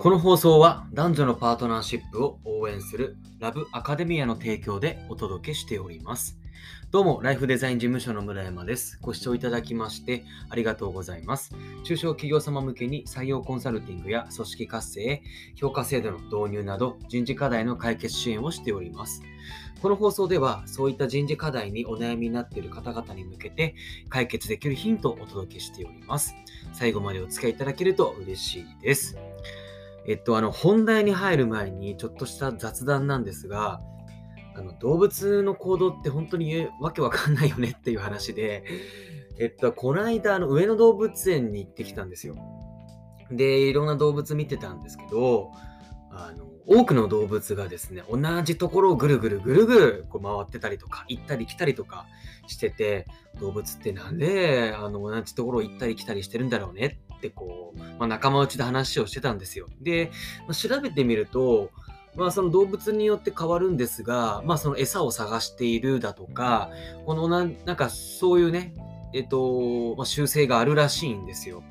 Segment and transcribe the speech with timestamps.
[0.00, 6.38] この放送は男女のパートナーシップを応援するラブアカデミアの提供でお届けしております。
[6.90, 8.98] どうも、ライフデザイン事務所の村山です。
[9.02, 11.54] ご視聴いただきましてありがとうございます。
[11.84, 15.22] 中小企業様向けに採用コンサルティングや組織活性、
[15.54, 19.20] 評価制度の導入など人事課題の解決支援をしております。
[19.82, 23.74] この放送ではそういった人事課題にお悩みになっている方々に向けて
[24.08, 26.34] 解決できるヒントをお届けしております。
[26.72, 29.18] 最後までお付き合いいただけると嬉しいです。
[30.06, 33.80] えっと、あの、本題に入る前にちょっとした雑談なんですが、
[34.56, 38.64] あの動物の行動って本当にわけわかんないよねっていう話で、
[39.38, 42.36] えっと、この間、あの上野動物園に行ってきたんですよ。
[43.30, 45.52] で、いろんな動物見てたんですけど、
[46.12, 52.06] あの多くの動物がですね、同じところをぐるぐるぐるぐるこう回ってたりとか、行ったり来たりとか
[52.48, 53.06] してて、
[53.40, 59.66] 動物ってなんであの同じところを行ったり来たりしてるんだろうねってこう、まあ、仲間内で話をしてたんですよ。
[59.82, 60.10] で、
[60.46, 61.70] まあ、調べてみると、
[62.16, 66.70] まあ、その動物によって変わるんですが、まあ、その餌を探しているだとか、
[67.04, 68.74] このななんかそういうね、
[69.12, 71.62] えっと、まあ、習性があるらしいんですよ。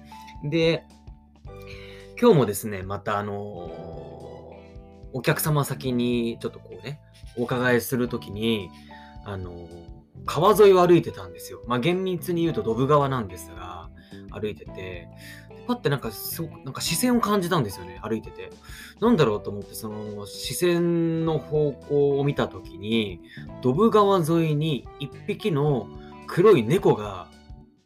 [0.43, 0.85] で、
[2.21, 3.35] 今日もですね、またあの
[5.13, 7.01] お客様先にちょっとこうね、
[7.37, 8.69] お伺いするときに、
[9.25, 9.67] あの
[10.25, 11.63] 川沿いを歩いてたんですよ。
[11.67, 13.68] まあ、厳密に言うとドブ川なんですが、
[14.31, 15.07] 歩いてて、
[15.67, 18.49] パッてなんかすごくなんか視線を感じたんですよね、歩いてて。
[18.99, 23.21] なんだろうと思って、その視線の方向を見たときに、
[23.61, 25.87] ドブ川沿いに一匹の
[26.27, 27.29] 黒い猫が、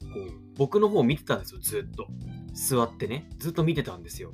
[0.01, 2.07] こう、僕の方を見てたんですよ、ずっと。
[2.53, 4.31] 座ってね、ずっと見てたんですよ。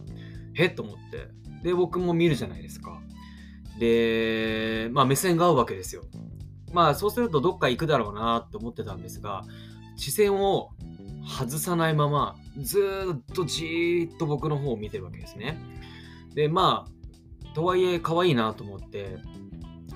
[0.54, 1.30] へっと思って。
[1.64, 3.02] で、僕も見るじゃないですか。
[3.80, 6.04] で、まあ目線が合うわけですよ。
[6.74, 9.44] まあそうするとどっか行くだろうなって思ってたんですが、
[9.96, 10.72] 視線を
[11.28, 12.80] 外さないまま、ず
[13.14, 15.58] っとじーっと僕の方を見てるわけですね。
[16.34, 19.18] で、まあ、とはいえ可愛いなと思って、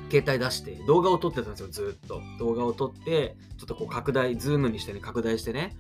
[0.09, 2.21] 携帯出して動画を撮ってたんですよ、ずっと。
[2.39, 5.75] 動画を撮って、ちょっとこう拡大、ズームにしてね、拡大してね、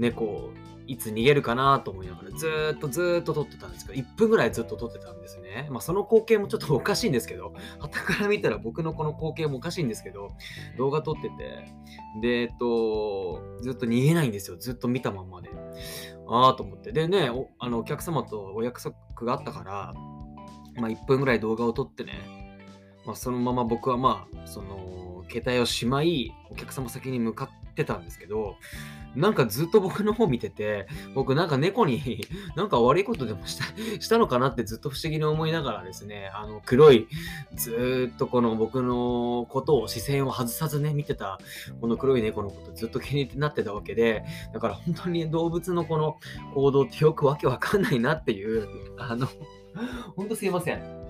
[0.00, 0.50] 猫、
[0.86, 5.68] いつ逃げるかなと思いながら、ずっとずっと撮ってたんですけど、1分ぐらいずっと撮ってたんですね。
[5.70, 10.30] まあ、その光景もちょっとおかしいんですけど、 旗から見たら僕のこの光景もおかしいんですけど、
[10.78, 11.64] 動画撮ってて、
[12.22, 14.56] で、えっと、ずっと逃げないんですよ。
[14.56, 15.50] ずっと見たまんまで。
[16.26, 16.92] ああと思って。
[16.92, 19.94] でね、おあのお客様とお約束があったから、
[20.80, 22.14] まあ、1分ぐらい動画を撮ってね、
[23.04, 28.56] まあ、そのまま僕はまあ、その、携帯をしまい、お客様先に向かってたんですけど、
[29.16, 32.24] なんかずっと僕の方見てて、僕なんか猫に
[32.54, 33.64] なんか悪いことでもした
[34.00, 37.08] したのかなってずっと不思議に思いながらですね、あの黒い、
[37.54, 41.40] ずっとこの僕のことを視線を外さずね、見てた、
[41.80, 46.16] この黒い猫のことずっと気になってたわけで、だから本当に動物のこの
[46.54, 48.68] 行動ってよくわけわかんないなっていう、
[48.98, 49.26] あの、
[50.16, 51.00] 本当すいません。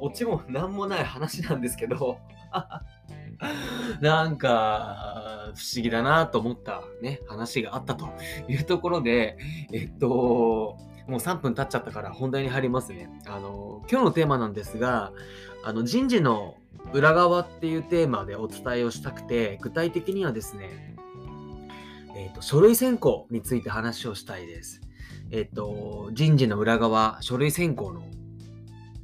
[0.00, 2.18] オチも何もない話なんですけど、
[4.00, 8.08] なんか、不思議だなと思ったね、話があったと
[8.48, 9.38] いうところで、
[9.72, 13.08] えっと、もう3分経っちゃったから本題に入りますね。
[13.26, 15.12] あの、今日のテーマなんですが、
[15.64, 16.56] あの、人事の
[16.92, 20.96] 裏側っていうテーマでお伝えをしたくて、具体的にはですね、
[22.14, 24.80] えっと、書類選考について話をしたいです。
[25.30, 28.02] えっと、人事の裏側、書類選考の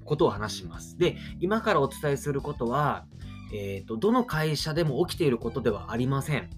[0.04, 0.98] ことを話します。
[0.98, 3.06] で、今からお伝えすることは、
[3.52, 6.50] えーと、どの会社でも起きていることではありません。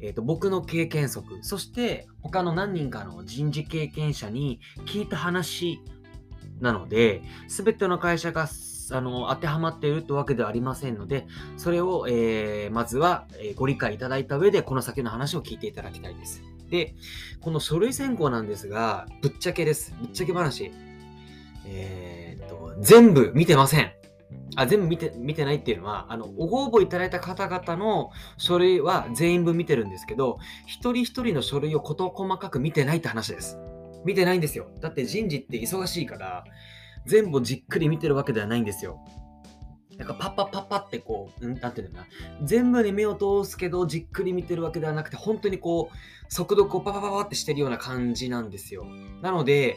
[0.00, 5.80] えーと、僕の経験則、そして他の何人かの人事経験者に聞いた話
[6.60, 8.48] なので、すべての会社が
[8.90, 11.26] あの当てはまっているってわけではありませんので、
[11.56, 16.42] それを、えー、まずは、え、ご理解いただいた上で、この先の話を聞いていただきたいです。
[16.70, 16.94] で、
[17.40, 19.94] この書類選考なんですが、ぶっちゃけです。
[20.00, 20.70] ぶっちゃけ話。
[21.66, 23.97] えー、と、全部見てません。
[24.56, 33.58] あ全部見て見てないっていうのはあのご応募いただいた方々の書類は全員分見てるんですけど一人一人の書類を事細かく見てないって話です
[34.04, 36.44] 見てないんですよだって人事って忙しいから
[37.06, 38.98] 全部じっくり見てるわけではないんですよ
[39.98, 41.58] なんかパッパッパッパってこう、ん？
[41.58, 42.06] なんていうのか
[42.38, 42.46] な。
[42.46, 48.86] 全部に目を通すけど、じっくり見てるわけではなくて、本当にこう、速読をパパパパってしてるような感じなんですよ。
[49.22, 49.76] なので、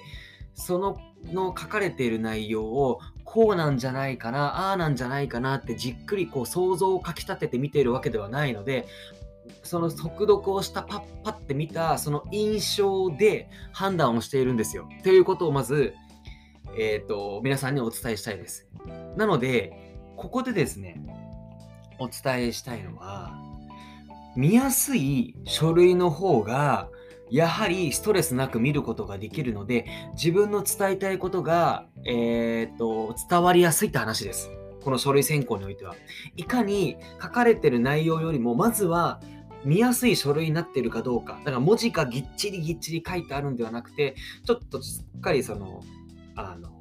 [0.54, 8.88] そのの書かれている内容をこうなんじゃないかな、ああなんじゃないかなってじっくりこう想像をかきたてて見ているわけではないので、
[9.64, 14.88] その速読をしたパッパって見たその印象で判断をしているんですよ。
[15.04, 15.94] ということをまず、
[16.78, 18.68] えっ、ー、と、皆さんにお伝えしたいです。
[19.18, 21.02] なので、ここでですね、
[22.00, 23.34] お伝えしたいのは、
[24.36, 26.88] 見やすい書類の方が
[27.32, 34.52] やはりストレスなく見ることができるので、自分の伝えたいことが、えー、っと伝わりやすいって話です。
[34.84, 35.96] この書類選考においては。
[36.36, 39.22] いかに書かれてる内容よりも、まずは
[39.64, 41.40] 見やすい書類になってるかどうか。
[41.46, 45.84] だから文字がぎっちりぎっちり書いてあるんではなくて、ちょっとしっかりその、
[46.36, 46.81] あの、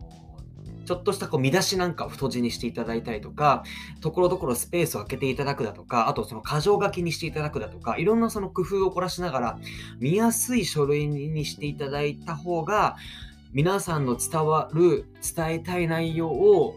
[0.91, 3.63] ちょっとしたこう見出しなんかを太字にしていただいたりとか、
[4.01, 9.59] ところどころスペースを空けていただくだとか、あとその箇条書きにしていただくだとか、いろんなその工夫を凝らしながら、
[10.01, 12.97] 見やすい書類にしていただいた方が、
[13.53, 15.07] 皆さんの伝わる、
[15.37, 16.75] 伝えたい内容を、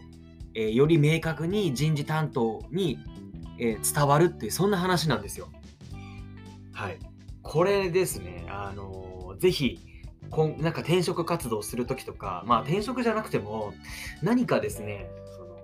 [0.54, 3.00] えー、より明確に人事担当に、
[3.57, 5.50] えー、伝わるっていう、そんな話なんですよ。
[6.71, 7.00] はい。
[7.42, 9.80] これですね、あのー、ぜひ、
[10.33, 13.74] こんなんか転職活動するときとか、まあ転職じゃなくても、
[14.24, 15.07] 何かですね、
[15.38, 15.59] その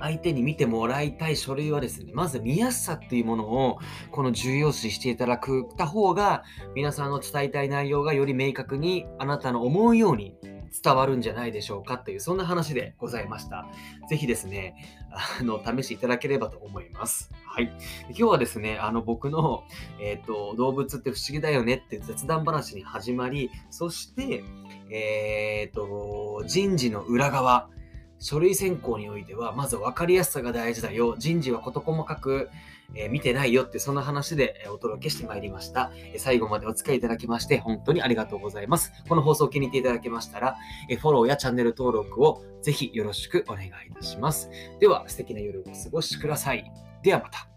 [0.00, 3.78] 相手に見てもらいたい書類はですね、まず見やすさっていうものを、
[4.10, 6.42] この重要視していただくた方が、
[6.74, 10.34] 皆さんの伝えたい内容がより明確にあなたの思うように
[10.82, 13.66] 伝わるんじゃないでしょうかという、そんな話でございました。
[14.08, 14.76] ぜひですね、
[15.10, 17.30] あの、試していただければと思います。
[17.44, 17.72] はい。
[18.08, 19.64] 今日はですね、あの、僕の、
[20.00, 24.44] えっ、ー、と、動物って不思議だよねって雑談話に始まり、そして、
[24.90, 27.70] えっ、ー、と、人事の裏側、
[28.20, 31.16] 書類選考においては、まず分かりやすさが大事だよ。
[31.18, 32.50] 人事は事細かく、
[32.94, 35.92] えー、見てないよって、そんな話でお届けしてまいりました。
[36.16, 38.92] 最後までお付き合いいただきまして、本当にありがとうございます。
[39.08, 40.56] この放送を気に入っていただけましたら、
[40.88, 44.50] えフォローやチャンネル登録をぜひよろしくお願いいたします。
[44.80, 46.70] では、素敵な夜をお過ごしください。
[47.02, 47.48] ではまた。